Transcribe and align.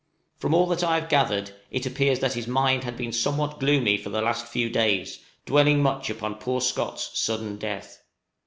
From 0.39 0.55
all 0.55 0.65
that 0.69 0.83
I 0.83 0.99
have 0.99 1.09
gathered, 1.09 1.51
it 1.69 1.85
appears 1.85 2.21
that 2.21 2.33
his 2.33 2.47
mind 2.47 2.85
had 2.85 2.97
been 2.97 3.11
somewhat 3.13 3.59
gloomy 3.59 3.97
for 3.99 4.09
the 4.09 4.19
last 4.23 4.47
few 4.47 4.67
days, 4.67 5.19
dwelling 5.45 5.83
much 5.83 6.09
upon 6.09 6.39
poor 6.39 6.59
Scott's 6.59 7.11
sudden 7.13 7.57
death. 7.57 7.99